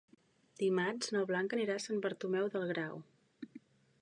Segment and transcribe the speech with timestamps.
[0.61, 3.01] Dimarts na Blanca anirà a Sant Bartomeu del Grau.